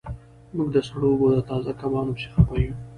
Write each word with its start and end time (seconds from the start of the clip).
موږ 0.55 0.67
د 0.75 0.77
سړو 0.87 1.07
اوبو 1.11 1.27
د 1.33 1.37
تازه 1.49 1.71
کبانو 1.81 2.15
پسې 2.17 2.27
خفه 2.33 2.55
یو 2.63 2.73